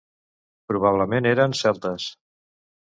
[0.71, 2.11] Probablement eren celtes.